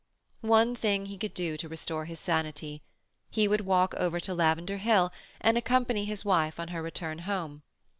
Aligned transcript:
One 0.49 0.73
thing 0.75 1.05
he 1.05 1.17
could 1.19 1.35
do 1.35 1.57
to 1.57 1.69
restore 1.69 2.05
his 2.05 2.19
sanity. 2.19 2.81
He 3.29 3.47
would 3.47 3.61
walk 3.67 3.93
over 3.93 4.19
to 4.21 4.33
Lavender 4.33 4.77
Hill, 4.77 5.13
and 5.39 5.59
accompany 5.59 6.05
his 6.05 6.25
wife 6.25 6.59
on 6.59 6.69
her 6.69 6.81
return 6.81 7.19
home. 7.19 7.61